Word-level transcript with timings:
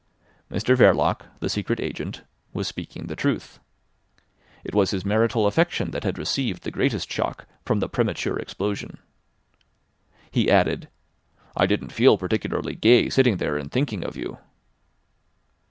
Mr 0.49 0.75
Verloc, 0.75 1.27
the 1.41 1.47
Secret 1.47 1.79
Agent, 1.79 2.23
was 2.53 2.67
speaking 2.67 3.05
the 3.05 3.15
truth. 3.15 3.59
It 4.63 4.73
was 4.73 4.89
his 4.89 5.05
marital 5.05 5.45
affection 5.45 5.91
that 5.91 6.03
had 6.03 6.17
received 6.17 6.63
the 6.63 6.71
greatest 6.71 7.11
shock 7.11 7.45
from 7.65 7.81
the 7.81 7.87
premature 7.87 8.39
explosion. 8.39 8.97
He 10.31 10.49
added: 10.49 10.89
"I 11.55 11.67
didn't 11.67 11.91
feel 11.91 12.17
particularly 12.17 12.73
gay 12.73 13.11
sitting 13.11 13.37
there 13.37 13.57
and 13.57 13.71
thinking 13.71 14.03
of 14.03 14.17
you." 14.17 14.39